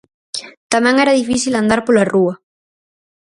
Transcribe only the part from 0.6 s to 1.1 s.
Tamén